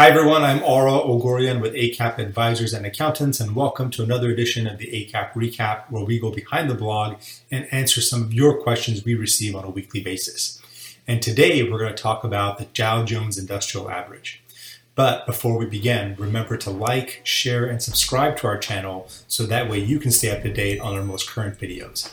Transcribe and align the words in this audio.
Hi 0.00 0.08
everyone, 0.08 0.44
I'm 0.44 0.62
Ara 0.62 0.92
Oghoorian 0.92 1.60
with 1.60 1.74
ACAP 1.74 2.16
Advisors 2.16 2.72
and 2.72 2.86
Accountants, 2.86 3.38
and 3.38 3.54
welcome 3.54 3.90
to 3.90 4.02
another 4.02 4.30
edition 4.30 4.66
of 4.66 4.78
the 4.78 4.86
ACAP 4.86 5.32
Recap, 5.34 5.90
where 5.90 6.02
we 6.02 6.18
go 6.18 6.30
behind 6.30 6.70
the 6.70 6.74
blog 6.74 7.16
and 7.50 7.68
answer 7.70 8.00
some 8.00 8.22
of 8.22 8.32
your 8.32 8.62
questions 8.62 9.04
we 9.04 9.14
receive 9.14 9.54
on 9.54 9.62
a 9.62 9.68
weekly 9.68 10.00
basis. 10.00 10.58
And 11.06 11.20
today 11.20 11.62
we're 11.64 11.78
going 11.78 11.94
to 11.94 12.02
talk 12.02 12.24
about 12.24 12.56
the 12.56 12.64
Dow 12.64 13.04
Jones 13.04 13.36
Industrial 13.36 13.90
Average. 13.90 14.42
But 14.94 15.26
before 15.26 15.58
we 15.58 15.66
begin, 15.66 16.16
remember 16.16 16.56
to 16.56 16.70
like, 16.70 17.20
share, 17.22 17.66
and 17.66 17.82
subscribe 17.82 18.38
to 18.38 18.46
our 18.46 18.56
channel 18.56 19.06
so 19.28 19.44
that 19.44 19.68
way 19.68 19.80
you 19.80 19.98
can 19.98 20.12
stay 20.12 20.30
up 20.34 20.40
to 20.44 20.50
date 20.50 20.80
on 20.80 20.94
our 20.96 21.04
most 21.04 21.28
current 21.28 21.58
videos. 21.58 22.10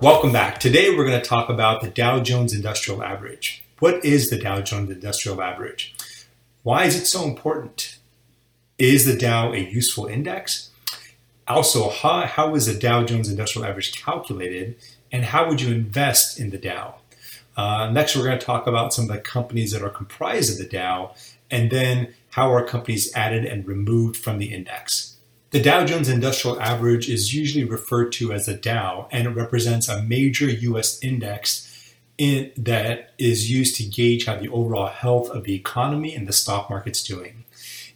Welcome 0.00 0.30
back. 0.30 0.60
Today 0.60 0.90
we're 0.94 1.04
going 1.04 1.20
to 1.20 1.28
talk 1.28 1.48
about 1.48 1.80
the 1.80 1.90
Dow 1.90 2.20
Jones 2.20 2.54
Industrial 2.54 3.02
Average. 3.02 3.64
What 3.80 4.04
is 4.04 4.30
the 4.30 4.38
Dow 4.38 4.60
Jones 4.60 4.90
Industrial 4.90 5.42
Average? 5.42 5.92
Why 6.62 6.84
is 6.84 6.94
it 6.94 7.04
so 7.04 7.24
important? 7.24 7.98
Is 8.78 9.06
the 9.06 9.16
Dow 9.16 9.52
a 9.52 9.56
useful 9.56 10.06
index? 10.06 10.70
Also, 11.48 11.90
how, 11.90 12.26
how 12.26 12.54
is 12.54 12.66
the 12.66 12.78
Dow 12.78 13.02
Jones 13.02 13.28
Industrial 13.28 13.66
Average 13.66 14.00
calculated 14.00 14.76
and 15.10 15.24
how 15.24 15.48
would 15.48 15.60
you 15.60 15.74
invest 15.74 16.38
in 16.38 16.50
the 16.50 16.58
Dow? 16.58 17.00
Uh, 17.56 17.90
next, 17.90 18.14
we're 18.14 18.22
going 18.22 18.38
to 18.38 18.46
talk 18.46 18.68
about 18.68 18.94
some 18.94 19.10
of 19.10 19.16
the 19.16 19.20
companies 19.20 19.72
that 19.72 19.82
are 19.82 19.90
comprised 19.90 20.52
of 20.52 20.58
the 20.58 20.72
Dow 20.72 21.12
and 21.50 21.72
then 21.72 22.14
how 22.30 22.52
are 22.52 22.64
companies 22.64 23.12
added 23.16 23.44
and 23.44 23.66
removed 23.66 24.16
from 24.16 24.38
the 24.38 24.54
index. 24.54 25.16
The 25.50 25.62
Dow 25.62 25.86
Jones 25.86 26.10
Industrial 26.10 26.60
Average 26.60 27.08
is 27.08 27.34
usually 27.34 27.64
referred 27.64 28.12
to 28.12 28.34
as 28.34 28.44
the 28.44 28.52
Dow, 28.52 29.08
and 29.10 29.26
it 29.26 29.30
represents 29.30 29.88
a 29.88 30.02
major 30.02 30.44
U.S. 30.44 31.02
index 31.02 31.94
in, 32.18 32.52
that 32.58 33.14
is 33.16 33.50
used 33.50 33.76
to 33.76 33.84
gauge 33.84 34.26
how 34.26 34.36
the 34.36 34.50
overall 34.50 34.88
health 34.88 35.30
of 35.30 35.44
the 35.44 35.54
economy 35.54 36.14
and 36.14 36.28
the 36.28 36.34
stock 36.34 36.68
market's 36.68 37.02
doing. 37.02 37.44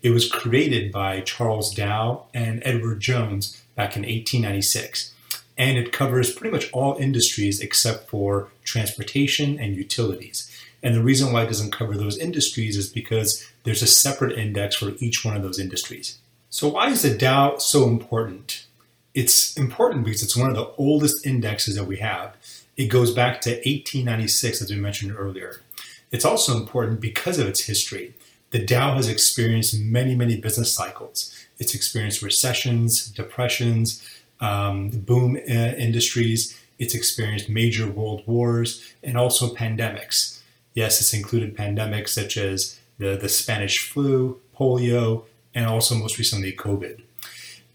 It 0.00 0.12
was 0.12 0.30
created 0.30 0.90
by 0.90 1.20
Charles 1.20 1.74
Dow 1.74 2.24
and 2.32 2.62
Edward 2.64 3.00
Jones 3.00 3.62
back 3.74 3.96
in 3.96 4.02
1896, 4.02 5.12
and 5.58 5.76
it 5.76 5.92
covers 5.92 6.32
pretty 6.32 6.56
much 6.56 6.72
all 6.72 6.96
industries 6.96 7.60
except 7.60 8.08
for 8.08 8.48
transportation 8.64 9.60
and 9.60 9.76
utilities. 9.76 10.50
And 10.82 10.94
the 10.94 11.02
reason 11.02 11.34
why 11.34 11.42
it 11.42 11.48
doesn't 11.48 11.70
cover 11.70 11.98
those 11.98 12.16
industries 12.16 12.78
is 12.78 12.88
because 12.88 13.46
there's 13.64 13.82
a 13.82 13.86
separate 13.86 14.38
index 14.38 14.76
for 14.76 14.92
each 15.00 15.22
one 15.22 15.36
of 15.36 15.42
those 15.42 15.58
industries. 15.58 16.18
So, 16.52 16.68
why 16.68 16.90
is 16.90 17.00
the 17.00 17.16
Dow 17.16 17.56
so 17.56 17.88
important? 17.88 18.66
It's 19.14 19.56
important 19.56 20.04
because 20.04 20.22
it's 20.22 20.36
one 20.36 20.50
of 20.50 20.54
the 20.54 20.70
oldest 20.76 21.26
indexes 21.26 21.76
that 21.76 21.84
we 21.84 21.96
have. 21.96 22.36
It 22.76 22.88
goes 22.88 23.14
back 23.14 23.40
to 23.42 23.52
1896, 23.52 24.60
as 24.60 24.70
we 24.70 24.76
mentioned 24.76 25.14
earlier. 25.16 25.62
It's 26.10 26.26
also 26.26 26.58
important 26.58 27.00
because 27.00 27.38
of 27.38 27.48
its 27.48 27.64
history. 27.64 28.12
The 28.50 28.58
Dow 28.58 28.96
has 28.96 29.08
experienced 29.08 29.80
many, 29.80 30.14
many 30.14 30.36
business 30.36 30.70
cycles. 30.70 31.34
It's 31.58 31.74
experienced 31.74 32.20
recessions, 32.20 33.08
depressions, 33.08 34.06
um, 34.38 34.90
boom 34.90 35.36
uh, 35.36 35.50
industries. 35.78 36.60
It's 36.78 36.94
experienced 36.94 37.48
major 37.48 37.90
world 37.90 38.24
wars 38.26 38.92
and 39.02 39.16
also 39.16 39.54
pandemics. 39.54 40.42
Yes, 40.74 41.00
it's 41.00 41.14
included 41.14 41.56
pandemics 41.56 42.10
such 42.10 42.36
as 42.36 42.78
the, 42.98 43.16
the 43.16 43.30
Spanish 43.30 43.88
flu, 43.88 44.38
polio, 44.54 45.24
and 45.54 45.66
also 45.66 45.94
most 45.94 46.18
recently 46.18 46.52
COVID. 46.52 47.02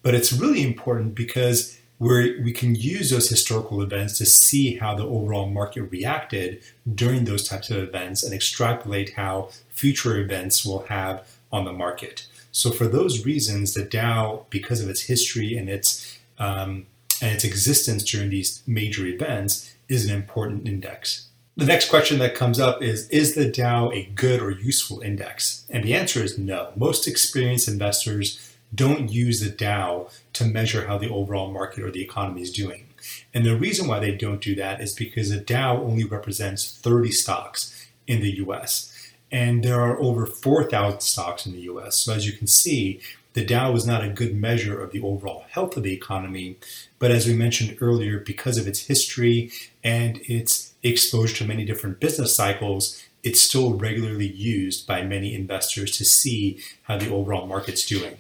But 0.02 0.16
it's 0.16 0.34
really 0.34 0.64
important 0.64 1.16
because 1.16 1.78
we 2.00 2.40
we 2.42 2.52
can 2.52 2.76
use 2.76 3.10
those 3.10 3.30
historical 3.30 3.82
events 3.82 4.18
to 4.20 4.26
see 4.26 4.76
how 4.76 4.96
the 4.96 5.06
overall 5.06 5.48
market 5.48 5.84
reacted 5.84 6.62
during 6.94 7.26
those 7.26 7.48
types 7.48 7.70
of 7.70 7.78
events 7.78 8.24
and 8.24 8.34
extrapolate 8.34 9.14
how 9.14 9.50
future 9.70 10.18
events 10.20 10.66
will 10.66 10.84
have 10.88 11.28
on 11.52 11.66
the 11.66 11.74
market. 11.74 12.28
So 12.52 12.72
for 12.72 12.88
those 12.88 13.26
reasons, 13.26 13.74
the 13.74 13.84
Dow, 13.84 14.46
because 14.50 14.82
of 14.82 14.90
its 14.90 15.02
history 15.02 15.58
and 15.58 15.70
its 15.70 16.20
um, 16.40 16.86
and 17.22 17.32
its 17.34 17.44
existence 17.44 18.04
during 18.04 18.30
these 18.30 18.62
major 18.68 19.06
events, 19.08 19.74
is 19.90 20.06
an 20.06 20.16
important 20.16 20.68
index. 20.68 21.28
The 21.58 21.66
next 21.66 21.90
question 21.90 22.20
that 22.20 22.36
comes 22.36 22.60
up 22.60 22.84
is 22.84 23.10
Is 23.10 23.34
the 23.34 23.50
Dow 23.50 23.90
a 23.92 24.12
good 24.14 24.44
or 24.44 24.52
useful 24.52 25.02
index? 25.02 25.66
And 25.72 25.84
the 25.84 25.96
answer 25.96 26.22
is 26.22 26.38
no. 26.38 26.70
Most 26.76 27.08
experienced 27.08 27.68
investors 27.68 28.54
don't 28.76 29.12
use 29.12 29.40
the 29.40 29.50
Dow 29.50 30.10
to 30.34 30.46
measure 30.46 30.86
how 30.86 31.00
the 31.00 31.10
overall 31.10 31.52
market 31.52 31.84
or 31.84 31.90
the 31.90 32.04
economy 32.04 32.44
is 32.44 32.52
doing. 32.52 32.86
And 33.34 33.44
the 33.44 33.58
reason 33.58 33.88
why 33.88 33.98
they 33.98 34.12
don't 34.12 34.40
do 34.40 34.54
that 34.54 34.82
is 34.82 34.94
because 34.94 35.32
the 35.32 35.40
Dow 35.40 35.82
only 35.82 36.04
represents 36.04 36.78
30 36.78 37.10
stocks 37.10 37.88
in 38.06 38.22
the 38.22 38.36
US. 38.46 38.94
And 39.32 39.64
there 39.64 39.82
are 39.82 40.00
over 40.00 40.28
4,000 40.28 41.00
stocks 41.00 41.48
in 41.48 41.54
the 41.54 41.62
US. 41.62 41.96
So 41.96 42.14
as 42.14 42.28
you 42.28 42.34
can 42.34 42.46
see, 42.46 43.00
the 43.34 43.44
Dow 43.44 43.74
is 43.74 43.86
not 43.88 44.04
a 44.04 44.10
good 44.10 44.36
measure 44.36 44.80
of 44.80 44.92
the 44.92 45.02
overall 45.02 45.46
health 45.50 45.76
of 45.76 45.82
the 45.82 45.94
economy. 45.94 46.58
But 47.00 47.10
as 47.10 47.26
we 47.26 47.34
mentioned 47.34 47.80
earlier, 47.82 48.20
because 48.20 48.60
of 48.60 48.68
its 48.68 48.86
history 48.86 49.52
and 49.84 50.20
its 50.26 50.67
exposure 50.84 51.36
to 51.38 51.46
many 51.46 51.66
different 51.66 52.00
business 52.00 52.36
cycles, 52.36 53.04
it's 53.24 53.42
still 53.42 53.74
regularly 53.74 54.28
used 54.28 54.88
by 54.88 55.02
many 55.02 55.34
investors 55.34 55.98
to 55.98 56.06
see 56.06 56.60
how 56.84 56.98
the 56.98 57.12
overall 57.12 57.48
market's 57.48 57.86
doing. 57.86 58.18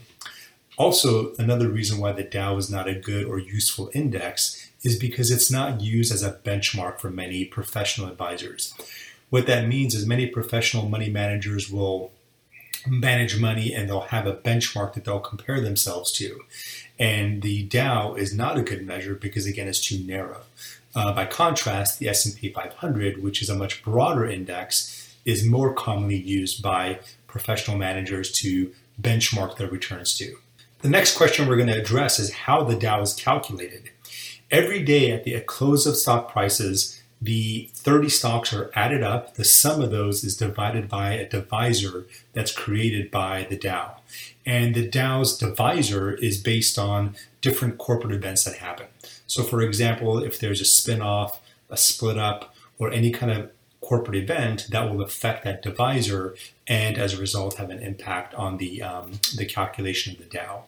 Also, 0.77 1.33
another 1.39 1.69
reason 1.69 1.97
why 1.97 2.11
the 2.11 2.23
Dow 2.23 2.57
is 2.57 2.69
not 2.69 2.87
a 2.87 2.93
good 2.93 3.25
or 3.25 3.39
useful 3.39 3.89
index 3.93 4.69
is 4.83 4.97
because 4.97 5.31
it's 5.31 5.51
not 5.51 5.81
used 5.81 6.13
as 6.13 6.21
a 6.21 6.33
benchmark 6.33 6.99
for 6.99 7.09
many 7.09 7.45
professional 7.45 8.07
advisors. 8.07 8.73
What 9.29 9.47
that 9.47 9.67
means 9.67 9.95
is 9.95 10.05
many 10.05 10.27
professional 10.27 10.87
money 10.87 11.09
managers 11.09 11.69
will 11.69 12.11
manage 12.85 13.39
money 13.39 13.73
and 13.73 13.89
they'll 13.89 14.01
have 14.01 14.27
a 14.27 14.35
benchmark 14.35 14.93
that 14.93 15.03
they'll 15.03 15.19
compare 15.19 15.59
themselves 15.59 16.11
to. 16.13 16.41
And 16.99 17.41
the 17.41 17.63
Dow 17.63 18.13
is 18.13 18.33
not 18.33 18.57
a 18.57 18.61
good 18.61 18.85
measure 18.85 19.15
because 19.15 19.45
again 19.45 19.67
it's 19.67 19.83
too 19.83 19.99
narrow. 20.05 20.41
Uh, 20.97 21.13
by 21.13 21.27
contrast, 21.27 21.99
the 21.99 22.09
S&P 22.09 22.51
500, 22.51 23.21
which 23.21 23.43
is 23.43 23.51
a 23.51 23.55
much 23.55 23.83
broader 23.83 24.25
index, 24.25 25.15
is 25.25 25.45
more 25.45 25.71
commonly 25.71 26.15
used 26.15 26.63
by 26.63 26.99
professional 27.27 27.77
managers 27.77 28.31
to 28.31 28.73
benchmark 28.99 29.57
their 29.57 29.69
returns 29.69 30.17
to. 30.17 30.37
The 30.79 30.89
next 30.89 31.15
question 31.15 31.47
we're 31.47 31.55
going 31.55 31.67
to 31.67 31.79
address 31.79 32.17
is 32.17 32.33
how 32.33 32.63
the 32.63 32.75
Dow 32.75 33.01
is 33.01 33.13
calculated. 33.13 33.91
Every 34.49 34.81
day 34.81 35.11
at 35.11 35.23
the 35.23 35.39
close 35.41 35.85
of 35.85 35.95
stock 35.95 36.31
prices, 36.31 36.99
the 37.21 37.69
30 37.75 38.09
stocks 38.09 38.51
are 38.51 38.71
added 38.73 39.03
up. 39.03 39.35
The 39.35 39.45
sum 39.45 39.83
of 39.83 39.91
those 39.91 40.23
is 40.23 40.35
divided 40.35 40.89
by 40.89 41.13
a 41.13 41.29
divisor 41.29 42.07
that's 42.33 42.51
created 42.51 43.11
by 43.11 43.45
the 43.47 43.57
Dow. 43.57 43.97
And 44.47 44.73
the 44.73 44.87
Dow's 44.87 45.37
divisor 45.37 46.15
is 46.15 46.41
based 46.41 46.79
on 46.79 47.15
different 47.41 47.77
corporate 47.77 48.15
events 48.15 48.45
that 48.45 48.55
happen. 48.55 48.87
So, 49.27 49.43
for 49.43 49.61
example, 49.61 50.19
if 50.23 50.39
there's 50.39 50.61
a 50.61 50.65
spin-off, 50.65 51.39
a 51.69 51.77
split 51.77 52.17
up, 52.17 52.55
or 52.79 52.91
any 52.91 53.11
kind 53.11 53.31
of 53.31 53.51
corporate 53.81 54.17
event, 54.17 54.67
that 54.71 54.89
will 54.89 55.01
affect 55.01 55.43
that 55.43 55.61
divisor 55.61 56.35
and 56.65 56.97
as 56.97 57.13
a 57.13 57.17
result 57.17 57.55
have 57.55 57.69
an 57.69 57.79
impact 57.79 58.33
on 58.33 58.57
the, 58.57 58.81
um, 58.81 59.13
the 59.35 59.45
calculation 59.45 60.13
of 60.13 60.19
the 60.19 60.25
Dow. 60.25 60.63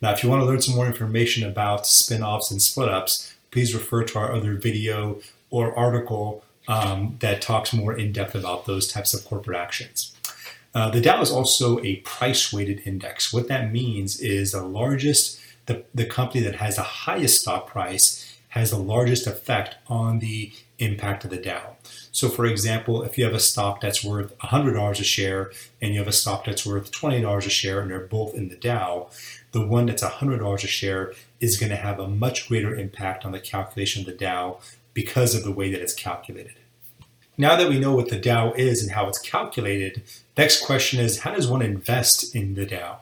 Now, 0.00 0.12
if 0.12 0.22
you 0.22 0.30
want 0.30 0.42
to 0.42 0.46
learn 0.46 0.60
some 0.60 0.74
more 0.74 0.86
information 0.86 1.48
about 1.48 1.86
spin-offs 1.86 2.50
and 2.50 2.60
split-ups, 2.60 3.34
please 3.50 3.74
refer 3.74 4.04
to 4.04 4.18
our 4.18 4.32
other 4.32 4.54
video 4.54 5.20
or 5.50 5.76
article 5.78 6.44
um, 6.66 7.16
that 7.20 7.40
talks 7.40 7.72
more 7.72 7.96
in 7.96 8.12
depth 8.12 8.34
about 8.34 8.66
those 8.66 8.86
types 8.86 9.14
of 9.14 9.24
corporate 9.24 9.56
actions. 9.56 10.14
Uh, 10.74 10.90
the 10.90 11.00
Dow 11.00 11.20
is 11.22 11.30
also 11.30 11.82
a 11.82 11.96
price 11.96 12.52
weighted 12.52 12.82
index. 12.84 13.32
What 13.32 13.48
that 13.48 13.72
means 13.72 14.20
is 14.20 14.52
the 14.52 14.62
largest 14.62 15.40
the, 15.68 15.84
the 15.94 16.06
company 16.06 16.40
that 16.40 16.56
has 16.56 16.76
the 16.76 16.82
highest 16.82 17.42
stock 17.42 17.66
price 17.66 18.36
has 18.48 18.70
the 18.70 18.78
largest 18.78 19.26
effect 19.26 19.76
on 19.86 20.18
the 20.18 20.50
impact 20.78 21.24
of 21.24 21.30
the 21.30 21.36
Dow. 21.36 21.76
So, 22.10 22.30
for 22.30 22.46
example, 22.46 23.02
if 23.02 23.18
you 23.18 23.24
have 23.24 23.34
a 23.34 23.40
stock 23.40 23.82
that's 23.82 24.02
worth 24.02 24.36
$100 24.38 24.90
a 24.90 25.04
share 25.04 25.52
and 25.80 25.92
you 25.92 25.98
have 25.98 26.08
a 26.08 26.12
stock 26.12 26.46
that's 26.46 26.64
worth 26.64 26.90
$20 26.90 27.46
a 27.46 27.50
share 27.50 27.80
and 27.80 27.90
they're 27.90 28.00
both 28.00 28.34
in 28.34 28.48
the 28.48 28.56
Dow, 28.56 29.10
the 29.52 29.64
one 29.64 29.86
that's 29.86 30.02
$100 30.02 30.54
a 30.54 30.66
share 30.66 31.12
is 31.38 31.58
going 31.58 31.70
to 31.70 31.76
have 31.76 32.00
a 32.00 32.08
much 32.08 32.48
greater 32.48 32.74
impact 32.74 33.26
on 33.26 33.32
the 33.32 33.40
calculation 33.40 34.00
of 34.00 34.06
the 34.06 34.12
Dow 34.12 34.58
because 34.94 35.34
of 35.34 35.44
the 35.44 35.52
way 35.52 35.70
that 35.70 35.82
it's 35.82 35.94
calculated. 35.94 36.54
Now 37.36 37.54
that 37.56 37.68
we 37.68 37.78
know 37.78 37.94
what 37.94 38.08
the 38.08 38.18
Dow 38.18 38.52
is 38.54 38.82
and 38.82 38.92
how 38.92 39.06
it's 39.08 39.20
calculated, 39.20 40.02
next 40.36 40.64
question 40.64 40.98
is 40.98 41.20
how 41.20 41.34
does 41.34 41.46
one 41.46 41.62
invest 41.62 42.34
in 42.34 42.54
the 42.54 42.64
Dow? 42.64 43.00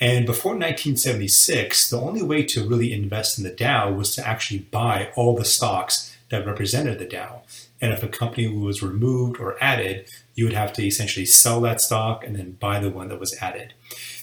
And 0.00 0.24
before 0.24 0.52
1976, 0.52 1.90
the 1.90 2.00
only 2.00 2.22
way 2.22 2.42
to 2.44 2.66
really 2.66 2.90
invest 2.90 3.36
in 3.36 3.44
the 3.44 3.50
Dow 3.50 3.92
was 3.92 4.14
to 4.14 4.26
actually 4.26 4.60
buy 4.60 5.12
all 5.14 5.36
the 5.36 5.44
stocks 5.44 6.16
that 6.30 6.46
represented 6.46 6.98
the 6.98 7.04
Dow. 7.04 7.42
And 7.82 7.92
if 7.92 8.02
a 8.02 8.08
company 8.08 8.48
was 8.48 8.82
removed 8.82 9.38
or 9.38 9.62
added, 9.62 10.08
you 10.34 10.44
would 10.44 10.54
have 10.54 10.72
to 10.74 10.86
essentially 10.86 11.26
sell 11.26 11.60
that 11.62 11.82
stock 11.82 12.24
and 12.24 12.34
then 12.34 12.52
buy 12.52 12.80
the 12.80 12.88
one 12.88 13.08
that 13.08 13.20
was 13.20 13.36
added. 13.42 13.74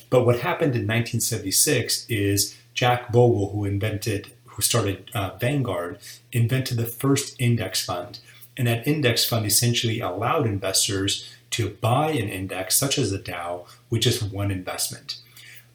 But 0.10 0.26
what 0.26 0.40
happened 0.40 0.74
in 0.74 0.88
1976 0.88 2.08
is 2.10 2.58
Jack 2.74 3.12
Bogle, 3.12 3.52
who 3.52 3.66
invented, 3.66 4.32
who 4.46 4.64
started 4.64 5.12
uh, 5.14 5.32
Vanguard, 5.40 6.00
invented 6.32 6.78
the 6.78 6.86
first 6.86 7.40
index 7.40 7.86
fund. 7.86 8.20
And 8.56 8.68
that 8.68 8.88
index 8.88 9.26
fund 9.26 9.46
essentially 9.46 10.00
allowed 10.00 10.48
investors 10.48 11.32
to 11.52 11.70
buy 11.70 12.10
an 12.10 12.30
index, 12.30 12.76
such 12.76 12.98
as 12.98 13.12
the 13.12 13.20
Dow, 13.20 13.66
with 13.92 14.02
just 14.02 14.24
one 14.24 14.50
investment. 14.50 15.18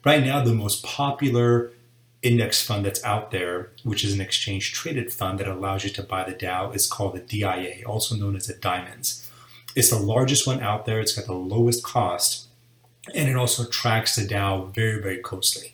Right 0.05 0.23
now, 0.23 0.43
the 0.43 0.53
most 0.53 0.83
popular 0.83 1.71
index 2.21 2.61
fund 2.61 2.85
that's 2.85 3.03
out 3.05 3.31
there, 3.31 3.71
which 3.83 4.03
is 4.03 4.13
an 4.13 4.19
exchange 4.19 4.73
traded 4.73 5.13
fund 5.13 5.39
that 5.39 5.47
allows 5.47 5.85
you 5.85 5.89
to 5.91 6.03
buy 6.03 6.23
the 6.23 6.35
Dow, 6.35 6.71
is 6.71 6.87
called 6.87 7.15
the 7.15 7.19
DIA, 7.19 7.85
also 7.85 8.15
known 8.15 8.35
as 8.35 8.47
the 8.47 8.53
Diamonds. 8.53 9.29
It's 9.75 9.89
the 9.89 9.99
largest 9.99 10.45
one 10.45 10.61
out 10.61 10.85
there, 10.85 10.99
it's 10.99 11.15
got 11.15 11.25
the 11.25 11.33
lowest 11.33 11.83
cost, 11.83 12.47
and 13.15 13.29
it 13.29 13.37
also 13.37 13.65
tracks 13.65 14.15
the 14.15 14.27
Dow 14.27 14.65
very, 14.65 15.01
very 15.01 15.17
closely. 15.17 15.73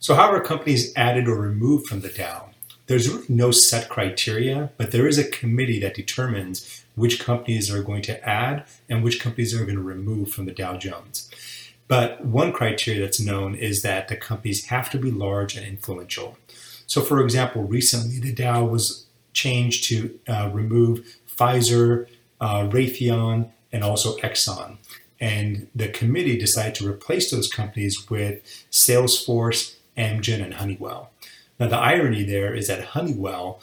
So, 0.00 0.14
how 0.16 0.32
are 0.32 0.40
companies 0.40 0.92
added 0.96 1.28
or 1.28 1.36
removed 1.36 1.86
from 1.86 2.00
the 2.00 2.08
Dow? 2.08 2.50
There's 2.86 3.08
really 3.08 3.26
no 3.28 3.52
set 3.52 3.88
criteria, 3.88 4.70
but 4.78 4.90
there 4.90 5.06
is 5.06 5.16
a 5.16 5.30
committee 5.30 5.78
that 5.78 5.94
determines 5.94 6.84
which 6.96 7.20
companies 7.20 7.70
are 7.70 7.84
going 7.84 8.02
to 8.02 8.28
add 8.28 8.64
and 8.88 9.04
which 9.04 9.20
companies 9.20 9.54
are 9.54 9.64
going 9.64 9.76
to 9.76 9.82
remove 9.82 10.32
from 10.32 10.46
the 10.46 10.52
Dow 10.52 10.76
Jones. 10.76 11.30
But 11.90 12.24
one 12.24 12.52
criteria 12.52 13.00
that's 13.00 13.18
known 13.18 13.56
is 13.56 13.82
that 13.82 14.06
the 14.06 14.14
companies 14.14 14.66
have 14.66 14.90
to 14.90 14.98
be 14.98 15.10
large 15.10 15.56
and 15.56 15.66
influential. 15.66 16.38
So, 16.86 17.00
for 17.00 17.20
example, 17.20 17.64
recently 17.64 18.20
the 18.20 18.32
Dow 18.32 18.64
was 18.64 19.06
changed 19.32 19.88
to 19.88 20.16
uh, 20.28 20.50
remove 20.52 21.18
Pfizer, 21.28 22.06
uh, 22.40 22.68
Raytheon, 22.68 23.50
and 23.72 23.82
also 23.82 24.16
Exxon. 24.18 24.76
And 25.20 25.66
the 25.74 25.88
committee 25.88 26.38
decided 26.38 26.76
to 26.76 26.88
replace 26.88 27.32
those 27.32 27.52
companies 27.52 28.08
with 28.08 28.44
Salesforce, 28.70 29.74
Amgen, 29.96 30.44
and 30.44 30.54
Honeywell. 30.54 31.10
Now, 31.58 31.66
the 31.66 31.76
irony 31.76 32.22
there 32.22 32.54
is 32.54 32.68
that 32.68 32.84
Honeywell, 32.84 33.60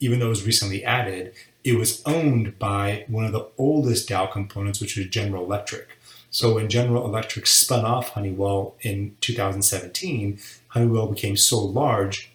even 0.00 0.18
though 0.18 0.26
it 0.26 0.36
was 0.36 0.44
recently 0.44 0.84
added, 0.84 1.32
it 1.64 1.78
was 1.78 2.02
owned 2.04 2.58
by 2.58 3.06
one 3.08 3.24
of 3.24 3.32
the 3.32 3.48
oldest 3.56 4.06
Dow 4.06 4.26
components, 4.26 4.82
which 4.82 4.98
was 4.98 5.06
General 5.06 5.44
Electric. 5.44 5.97
So 6.30 6.54
when 6.54 6.68
General 6.68 7.04
Electric 7.04 7.46
spun 7.46 7.84
off 7.84 8.10
Honeywell 8.10 8.74
in 8.80 9.16
2017, 9.20 10.38
Honeywell 10.68 11.06
became 11.06 11.36
so 11.36 11.58
large 11.58 12.30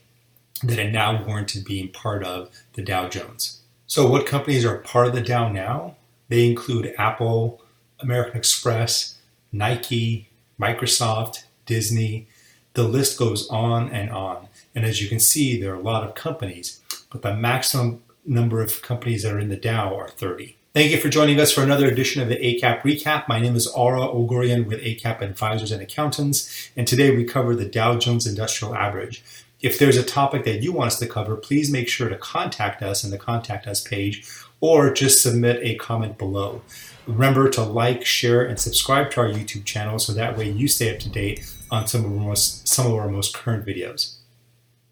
that 0.63 0.79
it 0.79 0.91
now 0.91 1.23
warranted 1.25 1.65
being 1.65 1.89
part 1.89 2.23
of 2.23 2.49
the 2.73 2.81
Dow 2.81 3.07
Jones. 3.07 3.61
So 3.85 4.07
what 4.09 4.25
companies 4.25 4.65
are 4.65 4.77
part 4.77 5.07
of 5.07 5.13
the 5.13 5.21
Dow 5.21 5.51
now? 5.51 5.95
They 6.29 6.49
include 6.49 6.95
Apple, 6.97 7.61
American 7.99 8.37
Express, 8.37 9.19
Nike, 9.51 10.29
Microsoft, 10.59 11.43
Disney. 11.65 12.27
The 12.73 12.83
list 12.83 13.19
goes 13.19 13.47
on 13.49 13.89
and 13.89 14.09
on. 14.09 14.47
And 14.73 14.85
as 14.85 15.01
you 15.01 15.07
can 15.07 15.19
see, 15.19 15.61
there 15.61 15.73
are 15.73 15.79
a 15.79 15.81
lot 15.81 16.03
of 16.03 16.15
companies, 16.15 16.81
but 17.11 17.21
the 17.21 17.35
maximum 17.35 18.01
number 18.25 18.61
of 18.61 18.81
companies 18.81 19.23
that 19.23 19.33
are 19.33 19.39
in 19.39 19.49
the 19.49 19.57
Dow 19.57 19.95
are 19.95 20.07
30. 20.07 20.57
Thank 20.73 20.91
you 20.91 20.97
for 20.97 21.09
joining 21.09 21.39
us 21.39 21.51
for 21.51 21.61
another 21.61 21.87
edition 21.87 22.21
of 22.21 22.29
the 22.29 22.37
ACAP 22.37 22.81
Recap. 22.81 23.27
My 23.27 23.39
name 23.39 23.55
is 23.55 23.67
Ara 23.67 24.07
Oghoorian 24.07 24.65
with 24.65 24.81
ACAP 24.81 25.21
Advisors 25.21 25.71
and 25.71 25.81
Accountants, 25.81 26.71
and 26.75 26.87
today 26.87 27.15
we 27.15 27.25
cover 27.25 27.55
the 27.55 27.65
Dow 27.65 27.97
Jones 27.97 28.25
Industrial 28.25 28.73
Average. 28.73 29.23
If 29.61 29.77
there's 29.77 29.97
a 29.97 30.03
topic 30.03 30.45
that 30.45 30.63
you 30.63 30.73
want 30.73 30.87
us 30.87 30.99
to 30.99 31.07
cover, 31.07 31.35
please 31.35 31.71
make 31.71 31.87
sure 31.87 32.09
to 32.09 32.17
contact 32.17 32.81
us 32.81 33.03
in 33.03 33.11
the 33.11 33.19
Contact 33.19 33.67
Us 33.67 33.81
page 33.81 34.27
or 34.61 34.91
just 34.93 35.21
submit 35.21 35.59
a 35.61 35.75
comment 35.75 36.17
below. 36.17 36.61
Remember 37.05 37.49
to 37.49 37.61
like, 37.61 38.05
share, 38.05 38.43
and 38.43 38.59
subscribe 38.59 39.11
to 39.11 39.21
our 39.21 39.27
YouTube 39.27 39.65
channel 39.65 39.99
so 39.99 40.11
that 40.13 40.37
way 40.37 40.49
you 40.49 40.67
stay 40.67 40.91
up 40.91 40.99
to 41.01 41.09
date 41.09 41.53
on 41.69 41.85
some 41.85 42.03
of 42.03 42.11
our 42.11 42.17
most, 42.17 42.67
some 42.67 42.87
of 42.87 42.93
our 42.93 43.09
most 43.09 43.35
current 43.35 43.65
videos. 43.65 44.15